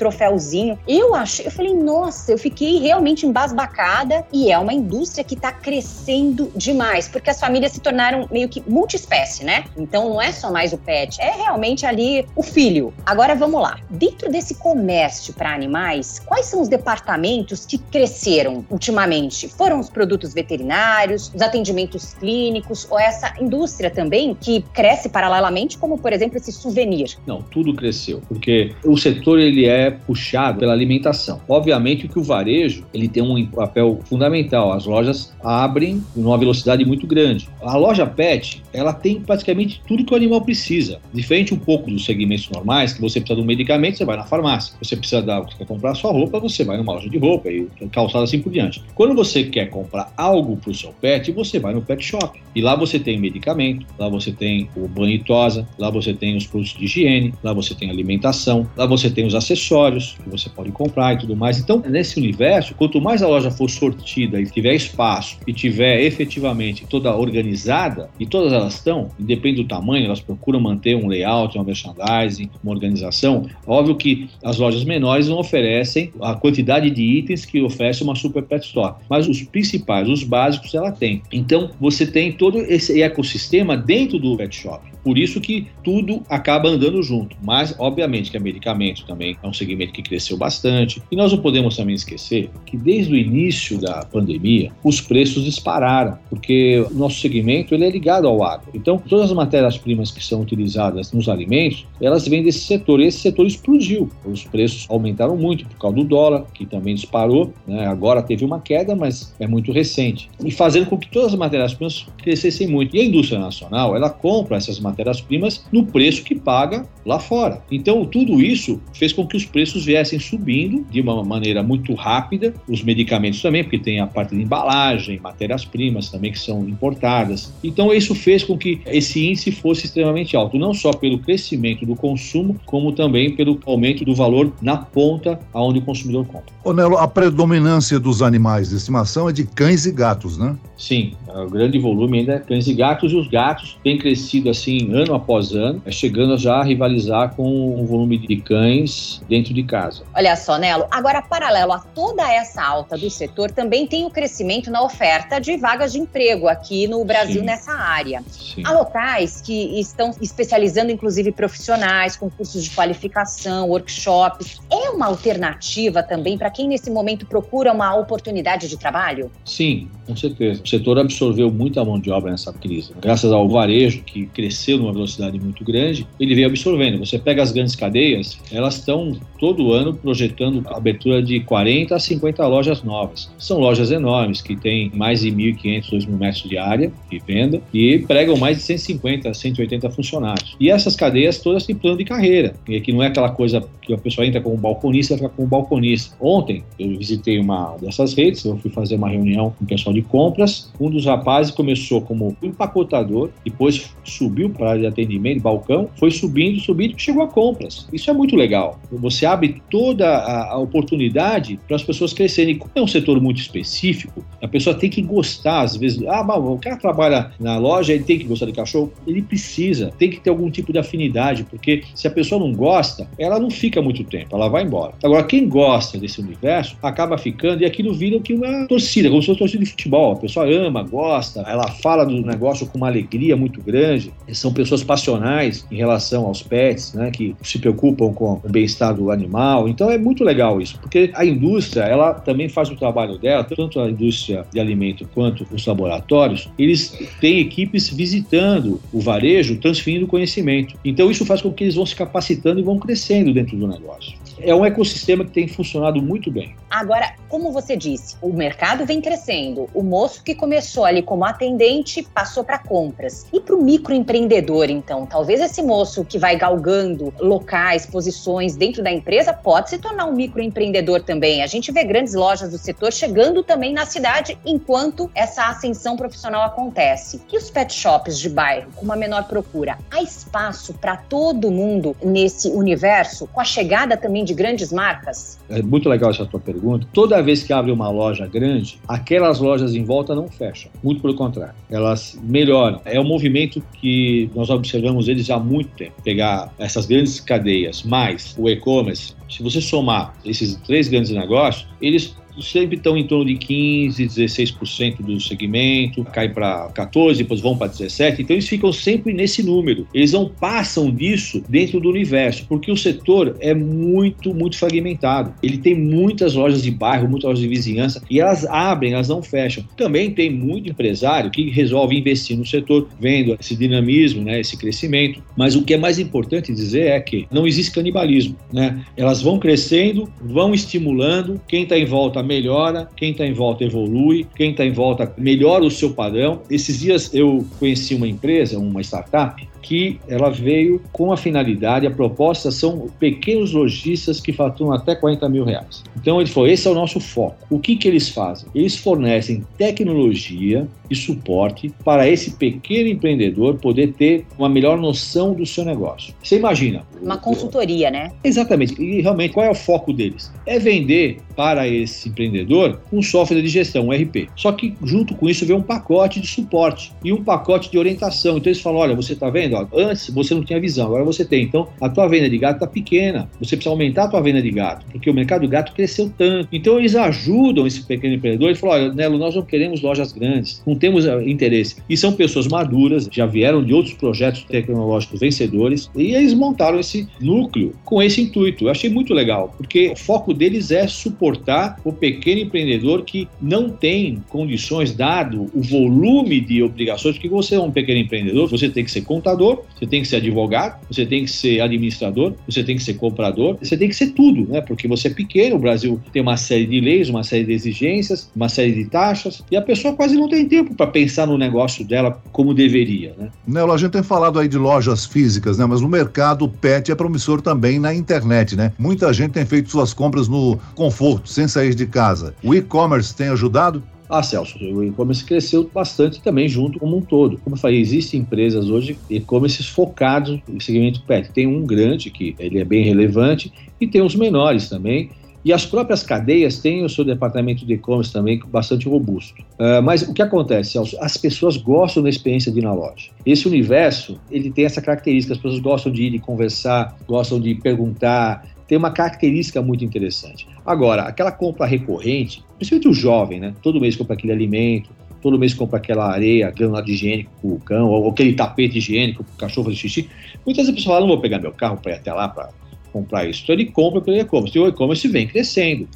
Eu 0.87 1.15
achei, 1.15 1.47
eu 1.47 1.51
falei, 1.51 1.73
nossa, 1.73 2.31
eu 2.31 2.37
fiquei 2.37 2.79
realmente 2.79 3.25
embasbacada 3.25 4.25
e 4.31 4.51
é 4.51 4.57
uma 4.57 4.73
indústria 4.73 5.23
que 5.23 5.35
está 5.35 5.51
crescendo 5.51 6.51
demais, 6.55 7.07
porque 7.07 7.29
as 7.29 7.39
famílias 7.39 7.71
se 7.71 7.81
tornaram 7.81 8.27
meio 8.31 8.49
que 8.49 8.63
multiespécie, 8.67 9.43
né? 9.43 9.65
Então 9.77 10.09
não 10.09 10.21
é 10.21 10.31
só 10.31 10.51
mais 10.51 10.73
o 10.73 10.77
pet, 10.77 11.19
é 11.21 11.31
realmente 11.31 11.85
ali 11.85 12.25
o 12.35 12.43
filho. 12.43 12.93
Agora 13.05 13.35
vamos 13.35 13.61
lá. 13.61 13.79
Dentro 13.89 14.31
desse 14.31 14.55
comércio 14.55 15.33
para 15.33 15.53
animais, 15.53 16.19
quais 16.19 16.45
são 16.45 16.61
os 16.61 16.67
departamentos 16.67 17.65
que 17.65 17.77
cresceram 17.77 18.65
ultimamente? 18.69 19.47
Foram 19.47 19.79
os 19.79 19.89
produtos 19.89 20.33
veterinários, 20.33 21.31
os 21.33 21.41
atendimentos 21.41 22.13
clínicos 22.13 22.87
ou 22.89 22.99
essa 22.99 23.33
indústria 23.39 23.89
também 23.89 24.35
que 24.39 24.61
cresce 24.73 25.09
paralelamente, 25.09 25.77
como 25.77 25.97
por 25.97 26.13
exemplo 26.13 26.37
esse 26.37 26.51
souvenir? 26.51 27.17
Não, 27.25 27.41
tudo 27.41 27.73
cresceu, 27.73 28.21
porque 28.27 28.73
o 28.83 28.97
setor 28.97 29.39
ele 29.39 29.65
é 29.65 29.91
puxado 30.17 30.59
pela 30.59 30.73
alimentação. 30.73 31.39
Obviamente 31.47 32.07
que 32.07 32.17
o 32.17 32.23
varejo 32.23 32.83
ele 32.93 33.07
tem 33.07 33.21
um 33.21 33.45
papel 33.45 33.99
fundamental. 34.05 34.73
As 34.73 34.85
lojas 34.85 35.33
abrem 35.43 36.03
numa 36.15 36.37
velocidade 36.37 36.83
muito 36.83 37.05
grande. 37.05 37.47
A 37.61 37.77
loja 37.77 38.05
pet, 38.05 38.63
ela 38.73 38.91
tem 38.91 39.21
praticamente 39.21 39.81
tudo 39.87 40.03
que 40.03 40.13
o 40.13 40.17
animal 40.17 40.41
precisa. 40.41 40.99
Diferente 41.13 41.53
um 41.53 41.59
pouco 41.59 41.89
dos 41.89 42.03
segmentos 42.03 42.49
normais, 42.49 42.93
que 42.93 43.01
você 43.01 43.19
precisa 43.19 43.35
de 43.35 43.43
um 43.43 43.45
medicamento, 43.45 43.97
você 43.97 44.05
vai 44.05 44.17
na 44.17 44.23
farmácia. 44.23 44.75
Você 44.81 44.95
precisa 44.95 45.21
dar, 45.21 45.41
você 45.41 45.55
quer 45.57 45.67
comprar 45.67 45.93
sua 45.93 46.11
roupa, 46.11 46.39
você 46.39 46.63
vai 46.63 46.77
numa 46.77 46.93
loja 46.93 47.09
de 47.09 47.17
roupa 47.17 47.49
e 47.49 47.67
calçada 47.91 48.23
assim 48.23 48.39
por 48.39 48.51
diante. 48.51 48.81
Quando 48.95 49.13
você 49.13 49.43
quer 49.43 49.69
comprar 49.69 50.11
algo 50.17 50.57
para 50.57 50.71
o 50.71 50.75
seu 50.75 50.91
pet, 50.93 51.31
você 51.31 51.59
vai 51.59 51.73
no 51.73 51.81
pet 51.81 52.03
shop. 52.03 52.39
E 52.55 52.61
lá 52.61 52.75
você 52.75 52.97
tem 52.97 53.19
medicamento, 53.19 53.85
lá 53.99 54.09
você 54.09 54.31
tem 54.31 54.67
o 54.75 54.87
banho 54.87 55.13
e 55.13 55.19
tosa, 55.19 55.67
lá 55.77 55.91
você 55.91 56.13
tem 56.13 56.35
os 56.35 56.47
produtos 56.47 56.75
de 56.75 56.85
higiene, 56.85 57.33
lá 57.43 57.53
você 57.53 57.75
tem 57.75 57.89
alimentação, 57.89 58.67
lá 58.75 58.85
você 58.85 59.09
tem 59.09 59.27
os 59.27 59.35
acessórios 59.35 59.96
que 60.23 60.29
você 60.29 60.49
pode 60.49 60.71
comprar 60.71 61.13
e 61.13 61.19
tudo 61.19 61.35
mais. 61.35 61.59
Então, 61.59 61.81
nesse 61.87 62.19
universo, 62.19 62.73
quanto 62.75 63.01
mais 63.01 63.21
a 63.21 63.27
loja 63.27 63.51
for 63.51 63.69
sortida 63.69 64.39
e 64.39 64.45
tiver 64.45 64.73
espaço 64.73 65.37
e 65.45 65.53
tiver 65.53 66.01
efetivamente 66.01 66.85
toda 66.87 67.15
organizada, 67.15 68.09
e 68.19 68.25
todas 68.25 68.53
elas 68.53 68.75
estão, 68.75 69.09
independente 69.19 69.63
do 69.63 69.67
tamanho, 69.67 70.05
elas 70.05 70.19
procuram 70.19 70.59
manter 70.59 70.95
um 70.95 71.07
layout, 71.07 71.57
uma 71.57 71.63
merchandising, 71.63 72.49
uma 72.63 72.73
organização. 72.73 73.47
Óbvio 73.65 73.95
que 73.95 74.29
as 74.43 74.57
lojas 74.57 74.83
menores 74.83 75.27
não 75.27 75.39
oferecem 75.39 76.11
a 76.21 76.35
quantidade 76.35 76.89
de 76.89 77.03
itens 77.03 77.45
que 77.45 77.61
oferece 77.61 78.03
uma 78.03 78.15
Super 78.15 78.43
Pet 78.43 78.65
Store, 78.65 78.95
mas 79.09 79.27
os 79.27 79.41
principais, 79.43 80.09
os 80.09 80.23
básicos, 80.23 80.73
ela 80.73 80.91
tem. 80.91 81.21
Então, 81.31 81.71
você 81.79 82.05
tem 82.05 82.31
todo 82.31 82.59
esse 82.59 83.01
ecossistema 83.01 83.75
dentro 83.75 84.19
do 84.19 84.37
pet 84.37 84.55
shop. 84.55 84.96
Por 85.07 85.17
isso 85.17 85.39
que 85.39 85.67
tudo 85.85 86.21
acaba 86.27 86.67
andando 86.67 87.01
junto. 87.01 87.37
Mas, 87.41 87.73
obviamente, 87.79 88.29
que 88.29 88.35
é 88.35 88.41
medicamento 88.41 89.05
também 89.05 89.37
é 89.41 89.47
um 89.47 89.53
segmento 89.53 89.93
que 89.93 90.01
cresceu 90.01 90.35
bastante. 90.35 91.01
E 91.09 91.15
nós 91.15 91.31
não 91.31 91.39
podemos 91.39 91.77
também 91.77 91.95
esquecer 91.95 92.49
que 92.65 92.75
desde 92.75 93.13
o 93.13 93.17
início 93.17 93.79
da 93.79 94.03
pandemia, 94.03 94.69
os 94.83 94.99
preços 94.99 95.45
dispararam, 95.45 96.17
porque 96.29 96.85
o 96.91 96.93
nosso 96.93 97.21
segmento 97.21 97.73
ele 97.73 97.85
é 97.85 97.89
ligado 97.89 98.27
ao 98.27 98.43
agro. 98.43 98.67
Então, 98.73 98.97
todas 98.97 99.31
as 99.31 99.31
matérias-primas 99.31 100.11
que 100.11 100.21
são 100.21 100.41
utilizadas 100.41 101.13
nos 101.13 101.29
alimentos, 101.29 101.85
elas 102.01 102.27
vêm 102.27 102.43
desse 102.43 102.65
setor. 102.65 102.99
E 102.99 103.05
esse 103.05 103.19
setor 103.19 103.47
explodiu. 103.47 104.09
Os 104.25 104.43
preços 104.43 104.87
aumentaram 104.89 105.37
muito 105.37 105.65
por 105.67 105.77
causa 105.77 105.95
do 105.95 106.03
dólar, 106.03 106.47
que 106.53 106.65
também 106.65 106.95
disparou. 106.95 107.53
Né? 107.65 107.87
Agora 107.87 108.21
teve 108.21 108.43
uma 108.43 108.59
queda, 108.59 108.93
mas 108.93 109.33
é 109.39 109.47
muito 109.47 109.71
recente. 109.71 110.29
E 110.43 110.51
fazendo 110.51 110.87
com 110.87 110.97
que 110.97 111.07
todas 111.07 111.31
as 111.31 111.39
matérias-primas 111.39 112.05
crescessem 112.17 112.67
muito. 112.67 112.93
E 112.93 112.99
a 112.99 113.05
indústria 113.05 113.39
nacional, 113.39 113.95
ela 113.95 114.09
compra 114.09 114.57
essas 114.57 114.77
matérias 114.81 114.96
matérias-primas 114.97 115.63
no 115.71 115.85
preço 115.85 116.23
que 116.23 116.35
paga 116.35 116.85
lá 117.05 117.19
fora. 117.19 117.61
Então, 117.71 118.05
tudo 118.05 118.41
isso 118.41 118.81
fez 118.93 119.13
com 119.13 119.25
que 119.25 119.37
os 119.37 119.45
preços 119.45 119.85
viessem 119.85 120.19
subindo 120.19 120.85
de 120.89 120.99
uma 120.99 121.23
maneira 121.23 121.61
muito 121.61 121.93
rápida, 121.93 122.53
os 122.67 122.83
medicamentos 122.83 123.41
também, 123.41 123.63
porque 123.63 123.79
tem 123.79 123.99
a 123.99 124.07
parte 124.07 124.35
de 124.35 124.41
embalagem, 124.41 125.19
matérias-primas 125.19 126.09
também 126.09 126.31
que 126.31 126.39
são 126.39 126.67
importadas. 126.67 127.53
Então, 127.63 127.93
isso 127.93 128.15
fez 128.15 128.43
com 128.43 128.57
que 128.57 128.81
esse 128.87 129.25
índice 129.25 129.51
fosse 129.51 129.85
extremamente 129.85 130.35
alto, 130.35 130.57
não 130.57 130.73
só 130.73 130.91
pelo 130.91 131.19
crescimento 131.19 131.85
do 131.85 131.95
consumo, 131.95 132.59
como 132.65 132.91
também 132.91 133.35
pelo 133.35 133.59
aumento 133.65 134.03
do 134.03 134.15
valor 134.15 134.51
na 134.61 134.77
ponta 134.77 135.39
aonde 135.53 135.79
o 135.79 135.81
consumidor 135.81 136.25
compra. 136.25 136.53
Ô 136.63 136.73
Nelo, 136.73 136.97
a 136.97 137.07
predominância 137.07 137.99
dos 137.99 138.21
animais 138.21 138.69
de 138.69 138.75
estimação 138.75 139.29
é 139.29 139.33
de 139.33 139.45
cães 139.45 139.85
e 139.85 139.91
gatos, 139.91 140.37
né? 140.37 140.57
Sim, 140.77 141.13
o 141.27 141.49
grande 141.49 141.79
volume 141.79 142.19
ainda 142.19 142.33
é 142.33 142.39
cães 142.39 142.67
e 142.67 142.73
gatos, 142.73 143.11
e 143.11 143.15
os 143.15 143.27
gatos 143.27 143.77
têm 143.83 143.97
crescido 143.97 144.49
assim 144.49 144.76
ano 144.91 145.15
após 145.15 145.51
ano, 145.51 145.81
é 145.85 145.91
chegando 145.91 146.37
já 146.37 146.55
a 146.55 146.63
rivalizar 146.63 147.35
com 147.35 147.79
o 147.79 147.85
volume 147.85 148.17
de 148.17 148.37
cães 148.37 149.21
dentro 149.27 149.53
de 149.53 149.63
casa. 149.63 150.03
Olha 150.15 150.35
só, 150.35 150.57
Nelo, 150.57 150.85
agora 150.91 151.21
paralelo 151.21 151.73
a 151.73 151.79
toda 151.79 152.29
essa 152.31 152.63
alta 152.63 152.97
do 152.97 153.09
setor, 153.09 153.51
também 153.51 153.87
tem 153.87 154.05
o 154.05 154.09
crescimento 154.09 154.69
na 154.69 154.83
oferta 154.83 155.39
de 155.39 155.57
vagas 155.57 155.93
de 155.93 155.99
emprego 155.99 156.47
aqui 156.47 156.87
no 156.87 157.03
Brasil 157.05 157.41
Sim. 157.41 157.45
nessa 157.45 157.71
área. 157.71 158.23
Sim. 158.29 158.63
Há 158.65 158.71
locais 158.71 159.41
que 159.41 159.79
estão 159.79 160.11
especializando 160.21 160.91
inclusive 160.91 161.31
profissionais 161.31 162.15
com 162.15 162.29
cursos 162.29 162.63
de 162.63 162.71
qualificação, 162.71 163.69
workshops. 163.69 164.59
É 164.71 164.89
uma 164.89 165.07
alternativa 165.07 166.03
também 166.03 166.37
para 166.37 166.49
quem 166.49 166.67
nesse 166.67 166.89
momento 166.89 167.25
procura 167.25 167.71
uma 167.71 167.95
oportunidade 167.95 168.67
de 168.67 168.77
trabalho? 168.77 169.31
Sim, 169.45 169.89
com 170.05 170.15
certeza. 170.15 170.61
O 170.63 170.67
setor 170.67 170.99
absorveu 170.99 171.51
muita 171.51 171.83
mão 171.83 171.99
de 171.99 172.09
obra 172.09 172.31
nessa 172.31 172.53
crise. 172.53 172.93
Graças 172.99 173.31
ao 173.31 173.47
varejo 173.47 174.03
que 174.03 174.25
cresceu 174.27 174.66
numa 174.75 174.91
velocidade 174.91 175.39
muito 175.39 175.63
grande, 175.63 176.07
ele 176.19 176.35
veio 176.35 176.47
absorvendo. 176.47 176.99
Você 176.99 177.19
pega 177.19 177.43
as 177.43 177.51
grandes 177.51 177.75
cadeias, 177.75 178.39
elas 178.51 178.75
estão 178.75 179.17
todo 179.39 179.71
ano 179.71 179.93
projetando 179.93 180.63
a 180.67 180.77
abertura 180.77 181.21
de 181.21 181.39
40 181.41 181.95
a 181.95 181.99
50 181.99 182.45
lojas 182.47 182.83
novas. 182.83 183.31
São 183.37 183.59
lojas 183.59 183.91
enormes, 183.91 184.41
que 184.41 184.55
têm 184.55 184.91
mais 184.93 185.21
de 185.21 185.31
1.500, 185.31 185.91
2.000 185.91 186.09
metros 186.17 186.43
de 186.43 186.57
área 186.57 186.91
de 187.09 187.19
venda 187.19 187.61
e 187.73 187.99
pregam 187.99 188.35
mais 188.37 188.57
de 188.57 188.63
150, 188.63 189.33
180 189.33 189.89
funcionários. 189.91 190.55
E 190.59 190.69
essas 190.69 190.95
cadeias 190.95 191.39
todas 191.39 191.65
têm 191.65 191.75
plano 191.75 191.97
de 191.97 192.05
carreira, 192.05 192.55
e 192.67 192.79
que 192.81 192.91
não 192.91 193.03
é 193.03 193.07
aquela 193.07 193.29
coisa 193.29 193.63
que 193.81 193.93
a 193.93 193.97
pessoa 193.97 194.25
entra 194.25 194.41
como 194.41 194.57
balconista 194.57 195.15
fica 195.15 195.29
como 195.29 195.47
balconista. 195.47 196.15
Ontem 196.19 196.63
eu 196.79 196.97
visitei 196.97 197.39
uma 197.39 197.75
dessas 197.81 198.13
redes, 198.13 198.43
eu 198.43 198.57
fui 198.57 198.71
fazer 198.71 198.95
uma 198.95 199.09
reunião 199.09 199.51
com 199.51 199.63
o 199.63 199.67
pessoal 199.67 199.93
de 199.93 200.01
compras. 200.01 200.71
Um 200.79 200.89
dos 200.89 201.05
rapazes 201.05 201.51
começou 201.51 202.01
como 202.01 202.35
empacotador, 202.41 203.29
depois 203.45 203.89
subiu 204.03 204.49
para 204.57 204.67
para 204.67 204.79
de 204.79 204.85
atendimento, 204.85 205.41
balcão, 205.41 205.89
foi 205.95 206.11
subindo, 206.11 206.59
subindo 206.59 206.95
e 206.97 207.01
chegou 207.01 207.23
a 207.23 207.27
compras. 207.27 207.87
Isso 207.93 208.09
é 208.09 208.13
muito 208.13 208.35
legal. 208.35 208.79
Você 208.91 209.25
abre 209.25 209.61
toda 209.69 210.07
a, 210.07 210.53
a 210.53 210.57
oportunidade 210.57 211.57
para 211.65 211.77
as 211.77 211.83
pessoas 211.83 212.11
crescerem. 212.11 212.57
Como 212.57 212.71
é 212.75 212.81
um 212.81 212.87
setor 212.87 213.21
muito 213.21 213.39
específico, 213.39 214.25
a 214.41 214.47
pessoa 214.47 214.75
tem 214.75 214.89
que 214.89 215.01
gostar, 215.01 215.61
às 215.61 215.77
vezes, 215.77 216.05
ah, 216.07 216.23
mas 216.23 216.37
o 216.37 216.57
cara 216.57 216.75
trabalha 216.75 217.31
na 217.39 217.57
loja, 217.57 217.93
ele 217.93 218.03
tem 218.03 218.19
que 218.19 218.25
gostar 218.25 218.45
de 218.45 218.51
cachorro. 218.51 218.91
Ele 219.05 219.21
precisa, 219.21 219.91
tem 219.97 220.09
que 220.09 220.19
ter 220.19 220.29
algum 220.29 220.49
tipo 220.51 220.73
de 220.73 220.79
afinidade, 220.79 221.45
porque 221.45 221.83
se 221.95 222.07
a 222.07 222.11
pessoa 222.11 222.39
não 222.39 222.53
gosta, 222.53 223.07
ela 223.17 223.39
não 223.39 223.49
fica 223.49 223.81
muito 223.81 224.03
tempo, 224.03 224.35
ela 224.35 224.49
vai 224.49 224.63
embora. 224.63 224.93
Agora, 225.03 225.23
quem 225.23 225.47
gosta 225.47 225.97
desse 225.97 226.19
universo 226.19 226.77
acaba 226.81 227.17
ficando 227.17 227.61
e 227.61 227.65
aquilo 227.65 227.93
vira 227.93 228.19
que 228.19 228.33
uma 228.33 228.67
torcida, 228.67 229.09
como 229.09 229.21
se 229.21 229.27
fosse 229.27 229.39
torcida 229.39 229.63
de 229.63 229.69
futebol. 229.69 230.13
A 230.13 230.15
pessoa 230.17 230.47
ama, 230.47 230.83
gosta, 230.83 231.41
ela 231.41 231.67
fala 231.67 232.05
do 232.05 232.21
negócio 232.21 232.67
com 232.67 232.77
uma 232.77 232.87
alegria 232.87 233.35
muito 233.35 233.61
grande. 233.61 234.11
São 234.33 234.46
pessoas 234.51 234.83
passionais 234.83 235.65
em 235.71 235.75
relação 235.75 236.25
aos 236.25 236.41
pets, 236.41 236.93
né, 236.93 237.11
que 237.11 237.35
se 237.41 237.59
preocupam 237.59 238.13
com 238.13 238.41
o 238.43 238.49
bem-estar 238.49 238.93
do 238.93 239.11
animal. 239.11 239.67
Então 239.67 239.89
é 239.89 239.97
muito 239.97 240.23
legal 240.23 240.61
isso, 240.61 240.79
porque 240.79 241.11
a 241.13 241.25
indústria, 241.25 241.83
ela 241.83 242.13
também 242.13 242.49
faz 242.49 242.69
o 242.69 242.75
trabalho 242.75 243.17
dela, 243.17 243.43
tanto 243.43 243.79
a 243.79 243.89
indústria 243.89 244.45
de 244.51 244.59
alimento 244.59 245.07
quanto 245.13 245.47
os 245.51 245.65
laboratórios, 245.65 246.49
eles 246.57 246.97
têm 247.19 247.39
equipes 247.39 247.89
visitando 247.89 248.79
o 248.91 248.99
varejo, 248.99 249.57
transferindo 249.57 250.07
conhecimento. 250.07 250.75
Então 250.83 251.09
isso 251.11 251.25
faz 251.25 251.41
com 251.41 251.51
que 251.51 251.63
eles 251.63 251.75
vão 251.75 251.85
se 251.85 251.95
capacitando 251.95 252.59
e 252.59 252.63
vão 252.63 252.77
crescendo 252.77 253.33
dentro 253.33 253.57
do 253.57 253.67
negócio. 253.67 254.13
É 254.39 254.53
um 254.53 254.63
ecossistema 254.63 255.25
que 255.25 255.31
tem 255.31 255.47
funcionado 255.47 256.01
muito 256.01 256.29
bem. 256.29 256.55
Agora, 256.69 257.13
como 257.27 257.51
você 257.51 257.75
disse, 257.75 258.15
o 258.21 258.31
mercado 258.31 258.85
vem 258.85 259.01
crescendo. 259.01 259.67
O 259.73 259.81
moço 259.81 260.23
que 260.23 260.35
começou 260.35 260.85
ali 260.85 261.01
como 261.01 261.25
atendente 261.25 262.07
passou 262.13 262.43
para 262.43 262.59
compras. 262.59 263.25
E 263.33 263.39
para 263.39 263.55
o 263.55 263.63
microempreendedor 263.63 264.36
empreendedor, 264.37 264.69
então. 264.69 265.05
Talvez 265.05 265.41
esse 265.41 265.61
moço 265.61 266.05
que 266.05 266.17
vai 266.17 266.35
galgando 266.35 267.13
locais, 267.19 267.85
posições 267.85 268.55
dentro 268.55 268.83
da 268.83 268.91
empresa, 268.91 269.33
pode 269.33 269.69
se 269.69 269.77
tornar 269.77 270.05
um 270.05 270.13
microempreendedor 270.13 271.01
também. 271.01 271.41
A 271.41 271.47
gente 271.47 271.71
vê 271.71 271.83
grandes 271.83 272.13
lojas 272.13 272.51
do 272.51 272.57
setor 272.57 272.93
chegando 272.93 273.43
também 273.43 273.73
na 273.73 273.85
cidade 273.85 274.37
enquanto 274.45 275.09
essa 275.15 275.47
ascensão 275.47 275.95
profissional 275.95 276.43
acontece. 276.43 277.21
E 277.31 277.37
os 277.37 277.49
pet 277.49 277.73
shops 277.73 278.19
de 278.19 278.29
bairro, 278.29 278.69
com 278.75 278.85
uma 278.85 278.95
menor 278.95 279.23
procura? 279.23 279.77
Há 279.89 280.01
espaço 280.01 280.73
para 280.73 280.97
todo 280.97 281.51
mundo 281.51 281.95
nesse 282.03 282.49
universo, 282.49 283.27
com 283.27 283.41
a 283.41 283.45
chegada 283.45 283.97
também 283.97 284.23
de 284.23 284.33
grandes 284.33 284.71
marcas? 284.71 285.39
É 285.49 285.61
muito 285.61 285.89
legal 285.89 286.11
essa 286.11 286.25
tua 286.25 286.39
pergunta. 286.39 286.87
Toda 286.93 287.21
vez 287.21 287.43
que 287.43 287.53
abre 287.53 287.71
uma 287.71 287.89
loja 287.89 288.27
grande, 288.27 288.79
aquelas 288.87 289.39
lojas 289.39 289.73
em 289.73 289.83
volta 289.83 290.13
não 290.13 290.27
fecham. 290.27 290.71
Muito 290.83 291.01
pelo 291.01 291.15
contrário. 291.15 291.55
Elas 291.69 292.17
melhoram. 292.21 292.81
É 292.85 292.99
um 292.99 293.03
movimento 293.03 293.61
que 293.79 294.26
nós 294.35 294.49
observamos 294.49 295.07
eles 295.07 295.29
há 295.29 295.39
muito 295.39 295.69
tempo. 295.75 296.01
Pegar 296.03 296.53
essas 296.59 296.85
grandes 296.85 297.19
cadeias 297.19 297.83
mais 297.83 298.35
o 298.37 298.49
e-commerce, 298.49 299.15
se 299.29 299.43
você 299.43 299.61
somar 299.61 300.13
esses 300.25 300.55
três 300.57 300.87
grandes 300.87 301.11
negócios, 301.11 301.67
eles 301.81 302.15
sempre 302.41 302.77
estão 302.77 302.97
em 302.97 303.05
torno 303.05 303.25
de 303.25 303.35
15, 303.35 304.05
16% 304.05 305.01
do 305.01 305.19
segmento, 305.19 306.03
cai 306.05 306.29
para 306.29 306.69
14, 306.69 307.23
depois 307.23 307.41
vão 307.41 307.57
para 307.57 307.67
17. 307.67 308.21
Então 308.21 308.35
eles 308.35 308.47
ficam 308.47 308.71
sempre 308.71 309.13
nesse 309.13 309.43
número. 309.43 309.87
Eles 309.93 310.11
não 310.11 310.27
passam 310.27 310.91
disso 310.91 311.43
dentro 311.47 311.79
do 311.79 311.89
universo, 311.89 312.45
porque 312.47 312.71
o 312.71 312.77
setor 312.77 313.35
é 313.39 313.53
muito, 313.53 314.33
muito 314.33 314.57
fragmentado. 314.57 315.33
Ele 315.41 315.57
tem 315.57 315.75
muitas 315.75 316.33
lojas 316.35 316.61
de 316.61 316.71
bairro, 316.71 317.09
muitas 317.09 317.25
lojas 317.25 317.41
de 317.41 317.47
vizinhança 317.47 318.01
e 318.09 318.19
elas 318.19 318.45
abrem, 318.45 318.93
elas 318.93 319.07
não 319.07 319.21
fecham. 319.21 319.63
Também 319.75 320.11
tem 320.11 320.29
muito 320.29 320.69
empresário 320.69 321.31
que 321.31 321.49
resolve 321.49 321.97
investir 321.97 322.37
no 322.37 322.45
setor, 322.45 322.87
vendo 322.99 323.37
esse 323.39 323.55
dinamismo, 323.55 324.23
né, 324.23 324.39
esse 324.39 324.57
crescimento. 324.57 325.21
Mas 325.35 325.55
o 325.55 325.63
que 325.63 325.73
é 325.73 325.77
mais 325.77 325.99
importante 325.99 326.53
dizer 326.53 326.87
é 326.87 326.99
que 326.99 327.27
não 327.31 327.47
existe 327.47 327.71
canibalismo, 327.71 328.35
né? 328.51 328.83
Elas 328.95 329.21
vão 329.21 329.39
crescendo, 329.39 330.11
vão 330.21 330.53
estimulando, 330.53 331.39
quem 331.47 331.63
está 331.63 331.77
em 331.77 331.85
volta 331.85 332.23
melhora, 332.27 332.87
quem 332.95 333.11
está 333.11 333.25
em 333.25 333.33
volta 333.33 333.63
evolui, 333.63 334.27
quem 334.35 334.51
está 334.51 334.65
em 334.65 334.71
volta 334.71 335.11
melhora 335.17 335.63
o 335.63 335.71
seu 335.71 335.93
padrão. 335.93 336.41
Esses 336.49 336.79
dias 336.79 337.13
eu 337.13 337.45
conheci 337.57 337.95
uma 337.95 338.07
empresa, 338.07 338.59
uma 338.59 338.81
startup, 338.81 339.47
que 339.61 339.99
ela 340.07 340.29
veio 340.29 340.81
com 340.91 341.11
a 341.11 341.17
finalidade, 341.17 341.87
a 341.87 341.91
proposta 341.91 342.51
são 342.51 342.87
pequenos 342.99 343.53
lojistas 343.53 344.19
que 344.19 344.33
faturam 344.33 344.71
até 344.71 344.95
40 344.95 345.27
mil 345.29 345.43
reais. 345.43 345.83
Então 345.95 346.19
ele 346.19 346.29
falou, 346.29 346.49
esse 346.49 346.67
é 346.67 346.71
o 346.71 346.75
nosso 346.75 346.99
foco. 346.99 347.37
O 347.49 347.59
que, 347.59 347.75
que 347.75 347.87
eles 347.87 348.09
fazem? 348.09 348.49
Eles 348.53 348.75
fornecem 348.75 349.43
tecnologia 349.57 350.67
e 350.89 350.95
suporte 350.95 351.71
para 351.83 352.07
esse 352.07 352.31
pequeno 352.31 352.89
empreendedor 352.89 353.55
poder 353.55 353.93
ter 353.93 354.25
uma 354.37 354.49
melhor 354.49 354.77
noção 354.77 355.33
do 355.33 355.45
seu 355.45 355.65
negócio. 355.65 356.13
Você 356.23 356.37
imagina? 356.37 356.83
Uma 357.01 357.17
consultoria, 357.17 357.91
né? 357.91 358.11
Exatamente. 358.23 358.81
E 358.81 359.01
realmente, 359.01 359.33
qual 359.33 359.45
é 359.45 359.49
o 359.49 359.55
foco 359.55 359.91
deles? 359.91 360.31
É 360.45 360.59
vender 360.59 361.17
para 361.35 361.67
esse 361.67 362.09
empreendedor 362.09 362.81
um 362.91 363.01
software 363.01 363.41
de 363.41 363.47
gestão, 363.47 363.87
um 363.87 363.91
RP. 363.91 364.29
Só 364.35 364.51
que 364.51 364.73
junto 364.83 365.15
com 365.15 365.29
isso 365.29 365.45
vem 365.45 365.55
um 365.55 365.61
pacote 365.61 366.19
de 366.19 366.27
suporte 366.27 366.91
e 367.03 367.13
um 367.13 367.23
pacote 367.23 367.69
de 367.69 367.77
orientação. 367.77 368.37
Então 368.37 368.49
eles 368.49 368.61
falam, 368.61 368.79
olha, 368.79 368.95
você 368.95 369.13
está 369.13 369.29
vendo? 369.29 369.46
Antes 369.73 370.09
você 370.09 370.33
não 370.33 370.43
tinha 370.43 370.59
visão, 370.59 370.87
agora 370.87 371.03
você 371.03 371.25
tem. 371.25 371.43
Então 371.43 371.67
a 371.79 371.89
tua 371.89 372.07
venda 372.07 372.29
de 372.29 372.37
gato 372.37 372.55
está 372.55 372.67
pequena. 372.67 373.29
Você 373.39 373.55
precisa 373.55 373.69
aumentar 373.69 374.05
a 374.05 374.07
tua 374.07 374.21
venda 374.21 374.41
de 374.41 374.51
gato, 374.51 374.85
porque 374.91 375.09
o 375.09 375.13
mercado 375.13 375.41
do 375.41 375.47
gato 375.47 375.73
cresceu 375.73 376.11
tanto. 376.17 376.49
Então 376.51 376.79
eles 376.79 376.95
ajudam 376.95 377.67
esse 377.67 377.83
pequeno 377.83 378.15
empreendedor. 378.15 378.49
Ele 378.49 378.57
falou: 378.57 378.75
olha, 378.75 378.93
Nelo, 378.93 379.17
nós 379.17 379.35
não 379.35 379.41
queremos 379.41 379.81
lojas 379.81 380.11
grandes, 380.11 380.61
não 380.65 380.75
temos 380.75 381.05
eh, 381.05 381.23
interesse. 381.29 381.77
E 381.89 381.95
são 381.95 382.13
pessoas 382.13 382.47
maduras, 382.47 383.09
já 383.11 383.25
vieram 383.25 383.63
de 383.63 383.73
outros 383.73 383.93
projetos 383.95 384.43
tecnológicos 384.43 385.19
vencedores, 385.19 385.89
e 385.95 386.13
eles 386.13 386.33
montaram 386.33 386.79
esse 386.79 387.07
núcleo 387.19 387.73
com 387.83 388.01
esse 388.01 388.21
intuito. 388.21 388.65
Eu 388.65 388.71
achei 388.71 388.89
muito 388.89 389.13
legal, 389.13 389.53
porque 389.57 389.89
o 389.89 389.95
foco 389.95 390.33
deles 390.33 390.71
é 390.71 390.87
suportar 390.87 391.79
o 391.83 391.91
pequeno 391.91 392.41
empreendedor 392.41 393.03
que 393.03 393.27
não 393.41 393.69
tem 393.69 394.21
condições, 394.29 394.93
dado 394.93 395.49
o 395.53 395.61
volume 395.61 396.39
de 396.41 396.63
obrigações, 396.63 397.15
porque 397.15 397.29
você 397.29 397.55
é 397.55 397.59
um 397.59 397.71
pequeno 397.71 397.99
empreendedor, 397.99 398.49
você 398.49 398.69
tem 398.69 398.83
que 398.83 398.91
ser 398.91 399.01
contador 399.01 399.36
você 399.45 399.85
tem 399.85 400.01
que 400.01 400.07
ser 400.07 400.17
advogado, 400.17 400.79
você 400.89 401.05
tem 401.05 401.25
que 401.25 401.31
ser 401.31 401.61
administrador, 401.61 402.33
você 402.47 402.63
tem 402.63 402.75
que 402.75 402.83
ser 402.83 402.95
comprador, 402.95 403.57
você 403.61 403.77
tem 403.77 403.89
que 403.89 403.95
ser 403.95 404.07
tudo, 404.07 404.51
né? 404.51 404.61
Porque 404.61 404.87
você 404.87 405.07
é 405.07 405.11
pequeno, 405.11 405.55
o 405.55 405.59
Brasil 405.59 405.99
tem 406.11 406.21
uma 406.21 406.37
série 406.37 406.65
de 406.65 406.79
leis, 406.79 407.09
uma 407.09 407.23
série 407.23 407.45
de 407.45 407.53
exigências, 407.53 408.29
uma 408.35 408.49
série 408.49 408.73
de 408.73 408.85
taxas, 408.85 409.43
e 409.51 409.55
a 409.55 409.61
pessoa 409.61 409.93
quase 409.93 410.15
não 410.15 410.27
tem 410.27 410.47
tempo 410.47 410.75
para 410.75 410.87
pensar 410.87 411.27
no 411.27 411.37
negócio 411.37 411.85
dela 411.85 412.21
como 412.31 412.53
deveria, 412.53 413.13
né? 413.17 413.29
Nelo, 413.47 413.71
a 413.71 413.77
gente 413.77 413.91
tem 413.91 414.03
falado 414.03 414.39
aí 414.39 414.47
de 414.47 414.57
lojas 414.57 415.05
físicas, 415.05 415.57
né? 415.57 415.65
Mas 415.65 415.81
o 415.81 415.87
mercado 415.87 416.47
pet 416.47 416.91
é 416.91 416.95
promissor 416.95 417.41
também 417.41 417.79
na 417.79 417.93
internet, 417.93 418.55
né? 418.55 418.73
Muita 418.77 419.13
gente 419.13 419.31
tem 419.31 419.45
feito 419.45 419.69
suas 419.69 419.93
compras 419.93 420.27
no 420.27 420.57
conforto, 420.75 421.29
sem 421.29 421.47
sair 421.47 421.75
de 421.75 421.85
casa. 421.85 422.33
O 422.43 422.53
e-commerce 422.53 423.15
tem 423.15 423.29
ajudado? 423.29 423.83
Ah, 424.09 424.23
Celso, 424.23 424.57
o 424.59 424.83
e-commerce 424.83 425.25
cresceu 425.25 425.69
bastante 425.73 426.21
também 426.21 426.47
junto 426.47 426.79
como 426.79 426.97
um 426.97 427.01
todo. 427.01 427.39
Como 427.39 427.55
eu 427.55 427.59
falei, 427.59 427.79
existem 427.79 428.21
empresas 428.21 428.69
hoje 428.69 429.01
e-commerce 429.09 429.61
focados 429.63 430.39
no 430.47 430.61
segmento 430.61 431.03
pet. 431.05 431.31
Tem 431.33 431.45
um 431.45 431.65
grande 431.65 432.09
que 432.09 432.35
ele 432.39 432.59
é 432.59 432.63
bem 432.63 432.85
relevante 432.85 433.51
e 433.79 433.85
tem 433.85 434.01
os 434.01 434.15
menores 434.15 434.69
também. 434.69 435.09
E 435.43 435.53
as 435.53 435.65
próprias 435.65 436.03
cadeias 436.03 436.59
têm 436.59 436.83
o 436.83 436.89
seu 436.89 437.05
departamento 437.05 437.65
de 437.65 437.73
e-commerce 437.73 438.11
também 438.11 438.39
bastante 438.47 438.87
robusto. 438.87 439.41
Uh, 439.59 439.81
mas 439.81 440.01
o 440.01 440.13
que 440.13 440.21
acontece? 440.21 440.71
Celso? 440.71 440.97
As 440.99 441.15
pessoas 441.15 441.55
gostam 441.55 442.03
da 442.03 442.09
experiência 442.09 442.51
de 442.51 442.59
ir 442.59 442.63
na 442.63 442.73
loja. 442.73 443.11
Esse 443.25 443.47
universo, 443.47 444.19
ele 444.29 444.51
tem 444.51 444.65
essa 444.65 444.81
característica, 444.81 445.33
as 445.33 445.39
pessoas 445.39 445.61
gostam 445.61 445.91
de 445.91 446.03
ir 446.03 446.15
e 446.15 446.19
conversar, 446.19 446.97
gostam 447.07 447.39
de 447.39 447.55
perguntar, 447.55 448.45
tem 448.67 448.77
uma 448.77 448.91
característica 448.91 449.61
muito 449.61 449.83
interessante. 449.85 450.47
Agora, 450.65 451.03
aquela 451.03 451.31
compra 451.31 451.65
recorrente, 451.65 452.43
principalmente 452.57 452.89
o 452.89 452.93
jovem, 452.93 453.39
né? 453.39 453.53
Todo 453.61 453.79
mês 453.79 453.95
compra 453.95 454.15
aquele 454.15 454.33
alimento, 454.33 454.89
todo 455.21 455.39
mês 455.39 455.53
compra 455.53 455.77
aquela 455.77 456.11
areia, 456.11 456.51
granulado 456.51 456.89
higiênico 456.89 457.31
para 457.41 457.49
o 457.49 457.59
cão, 457.59 457.89
ou 457.89 458.09
aquele 458.09 458.33
tapete 458.33 458.77
higiênico 458.77 459.23
para 459.23 459.33
o 459.33 459.37
cachorro 459.37 459.65
fazer 459.65 459.77
xixi. 459.77 460.09
Muitas 460.45 460.65
vezes 460.65 460.69
a 460.71 460.75
pessoa 460.75 460.95
fala, 460.95 461.07
não 461.07 461.13
vou 461.13 461.21
pegar 461.21 461.39
meu 461.39 461.51
carro 461.51 461.77
para 461.77 461.93
ir 461.93 461.95
até 461.95 462.13
lá 462.13 462.27
para 462.27 462.49
comprar 462.91 463.25
isso. 463.29 463.43
Então 463.43 463.53
ele 463.55 463.65
compra 463.65 464.01
pelo 464.01 464.17
e-commerce. 464.17 464.57
E 464.57 464.61
o 464.61 464.67
e-commerce 464.67 465.07
vem 465.07 465.27
crescendo. 465.27 465.87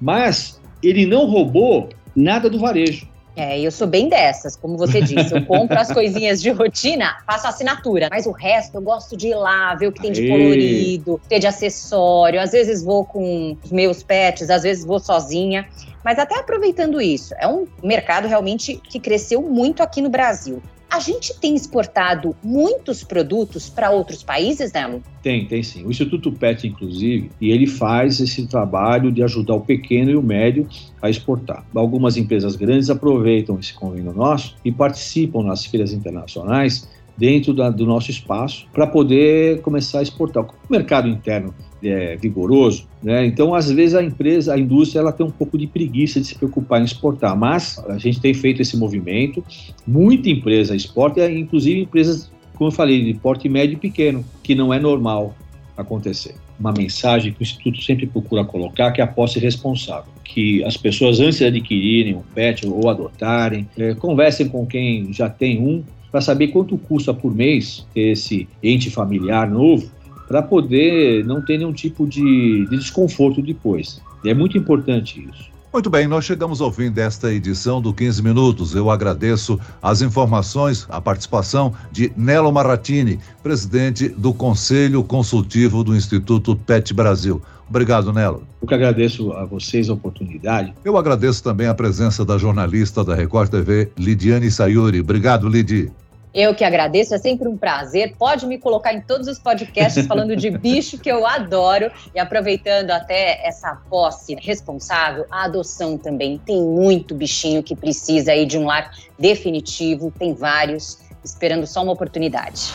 Mas 0.00 0.60
ele 0.82 1.06
não 1.06 1.26
roubou 1.26 1.88
nada 2.14 2.48
do 2.48 2.58
varejo. 2.58 3.08
É, 3.40 3.58
eu 3.58 3.70
sou 3.70 3.86
bem 3.86 4.06
dessas, 4.06 4.54
como 4.54 4.76
você 4.76 5.00
disse. 5.00 5.34
Eu 5.34 5.46
compro 5.46 5.78
as 5.78 5.88
coisinhas 5.90 6.42
de 6.42 6.50
rotina, 6.50 7.16
faço 7.26 7.46
assinatura. 7.46 8.08
Mas 8.10 8.26
o 8.26 8.32
resto 8.32 8.74
eu 8.74 8.82
gosto 8.82 9.16
de 9.16 9.28
ir 9.28 9.34
lá, 9.34 9.74
ver 9.74 9.86
o 9.86 9.92
que 9.92 10.02
tem 10.02 10.12
de 10.12 10.28
colorido, 10.28 11.18
ter 11.26 11.38
de 11.38 11.46
acessório. 11.46 12.38
Às 12.38 12.52
vezes 12.52 12.84
vou 12.84 13.02
com 13.02 13.56
os 13.64 13.72
meus 13.72 14.02
pets, 14.02 14.50
às 14.50 14.62
vezes 14.62 14.84
vou 14.84 15.00
sozinha. 15.00 15.66
Mas 16.04 16.18
até 16.18 16.38
aproveitando 16.38 17.00
isso, 17.00 17.34
é 17.38 17.48
um 17.48 17.66
mercado 17.82 18.28
realmente 18.28 18.76
que 18.76 19.00
cresceu 19.00 19.40
muito 19.40 19.82
aqui 19.82 20.02
no 20.02 20.10
Brasil. 20.10 20.62
A 20.90 20.98
gente 20.98 21.38
tem 21.38 21.54
exportado 21.54 22.34
muitos 22.42 23.04
produtos 23.04 23.70
para 23.70 23.92
outros 23.92 24.24
países, 24.24 24.72
Nelo? 24.72 25.00
Tem, 25.22 25.46
tem 25.46 25.62
sim. 25.62 25.86
O 25.86 25.90
Instituto 25.90 26.32
PET, 26.32 26.66
inclusive, 26.66 27.30
e 27.40 27.50
ele 27.50 27.68
faz 27.68 28.18
esse 28.18 28.44
trabalho 28.48 29.12
de 29.12 29.22
ajudar 29.22 29.54
o 29.54 29.60
pequeno 29.60 30.10
e 30.10 30.16
o 30.16 30.22
médio 30.22 30.68
a 31.00 31.08
exportar. 31.08 31.64
Algumas 31.72 32.16
empresas 32.16 32.56
grandes 32.56 32.90
aproveitam 32.90 33.56
esse 33.60 33.72
convênio 33.72 34.12
nosso 34.12 34.56
e 34.64 34.72
participam 34.72 35.44
nas 35.44 35.64
feiras 35.64 35.92
internacionais 35.92 36.88
dentro 37.16 37.54
da, 37.54 37.70
do 37.70 37.86
nosso 37.86 38.10
espaço 38.10 38.66
para 38.72 38.86
poder 38.86 39.60
começar 39.62 40.00
a 40.00 40.02
exportar. 40.02 40.42
O 40.42 40.48
mercado 40.68 41.06
interno 41.06 41.54
é, 41.82 42.16
vigoroso, 42.16 42.86
né? 43.02 43.24
Então, 43.26 43.54
às 43.54 43.70
vezes 43.70 43.94
a 43.94 44.02
empresa, 44.02 44.54
a 44.54 44.58
indústria, 44.58 45.00
ela 45.00 45.12
tem 45.12 45.24
um 45.24 45.30
pouco 45.30 45.56
de 45.56 45.66
preguiça 45.66 46.20
de 46.20 46.26
se 46.26 46.34
preocupar 46.34 46.80
em 46.80 46.84
exportar, 46.84 47.36
mas 47.36 47.78
a 47.88 47.98
gente 47.98 48.20
tem 48.20 48.34
feito 48.34 48.60
esse 48.62 48.76
movimento. 48.76 49.44
Muita 49.86 50.28
empresa 50.28 50.74
exporta, 50.74 51.30
inclusive 51.30 51.80
empresas, 51.80 52.30
como 52.54 52.68
eu 52.68 52.74
falei, 52.74 53.04
de 53.04 53.14
porte 53.14 53.48
médio 53.48 53.74
e 53.74 53.78
pequeno, 53.78 54.24
que 54.42 54.54
não 54.54 54.72
é 54.72 54.78
normal 54.78 55.34
acontecer. 55.76 56.34
Uma 56.58 56.72
mensagem 56.72 57.32
que 57.32 57.40
o 57.40 57.42
Instituto 57.42 57.82
sempre 57.82 58.06
procura 58.06 58.44
colocar, 58.44 58.92
que 58.92 59.00
é 59.00 59.04
a 59.04 59.06
posse 59.06 59.38
responsável. 59.38 60.12
Que 60.22 60.62
as 60.64 60.76
pessoas, 60.76 61.18
antes 61.18 61.38
de 61.38 61.46
adquirirem 61.46 62.14
um 62.14 62.22
pet 62.34 62.66
ou 62.66 62.88
adotarem, 62.88 63.66
é, 63.78 63.94
conversem 63.94 64.48
com 64.48 64.66
quem 64.66 65.12
já 65.12 65.28
tem 65.28 65.58
um, 65.58 65.82
para 66.10 66.20
saber 66.20 66.48
quanto 66.48 66.76
custa 66.76 67.14
por 67.14 67.34
mês 67.34 67.86
ter 67.94 68.12
esse 68.12 68.48
ente 68.62 68.90
familiar 68.90 69.48
novo 69.48 69.90
para 70.30 70.42
poder 70.42 71.24
não 71.24 71.42
ter 71.42 71.58
nenhum 71.58 71.72
tipo 71.72 72.06
de, 72.06 72.64
de 72.70 72.76
desconforto 72.76 73.42
depois. 73.42 74.00
E 74.22 74.30
é 74.30 74.34
muito 74.34 74.56
importante 74.56 75.28
isso. 75.28 75.50
Muito 75.72 75.90
bem, 75.90 76.06
nós 76.06 76.24
chegamos 76.24 76.60
ao 76.60 76.70
fim 76.70 76.88
desta 76.88 77.32
edição 77.34 77.82
do 77.82 77.92
15 77.92 78.22
Minutos. 78.22 78.72
Eu 78.76 78.90
agradeço 78.90 79.58
as 79.82 80.02
informações, 80.02 80.86
a 80.88 81.00
participação 81.00 81.74
de 81.90 82.12
Nelo 82.16 82.52
Maratini, 82.52 83.18
presidente 83.42 84.08
do 84.08 84.32
Conselho 84.32 85.02
Consultivo 85.02 85.82
do 85.82 85.96
Instituto 85.96 86.54
PET 86.54 86.94
Brasil. 86.94 87.42
Obrigado, 87.68 88.12
Nelo. 88.12 88.44
Eu 88.62 88.68
que 88.68 88.74
agradeço 88.74 89.32
a 89.32 89.44
vocês 89.44 89.90
a 89.90 89.94
oportunidade. 89.94 90.72
Eu 90.84 90.96
agradeço 90.96 91.42
também 91.42 91.66
a 91.66 91.74
presença 91.74 92.24
da 92.24 92.38
jornalista 92.38 93.02
da 93.02 93.16
Record 93.16 93.50
TV, 93.50 93.90
Lidiane 93.98 94.48
Sayuri. 94.48 95.00
Obrigado, 95.00 95.48
Lidi. 95.48 95.90
Eu 96.32 96.54
que 96.54 96.62
agradeço, 96.62 97.14
é 97.14 97.18
sempre 97.18 97.48
um 97.48 97.56
prazer. 97.56 98.14
Pode 98.16 98.46
me 98.46 98.58
colocar 98.58 98.94
em 98.94 99.00
todos 99.00 99.26
os 99.26 99.38
podcasts 99.38 100.06
falando 100.06 100.36
de 100.36 100.48
bicho 100.56 100.98
que 100.98 101.10
eu 101.10 101.26
adoro 101.26 101.90
e 102.14 102.18
aproveitando 102.20 102.90
até 102.90 103.44
essa 103.46 103.74
posse 103.88 104.36
responsável, 104.36 105.26
a 105.30 105.44
adoção 105.44 105.98
também. 105.98 106.38
Tem 106.38 106.62
muito 106.62 107.14
bichinho 107.14 107.62
que 107.62 107.74
precisa 107.74 108.32
aí 108.32 108.46
de 108.46 108.56
um 108.58 108.66
lar 108.66 108.90
definitivo, 109.18 110.12
tem 110.16 110.32
vários 110.32 110.98
esperando 111.24 111.66
só 111.66 111.82
uma 111.82 111.92
oportunidade. 111.92 112.74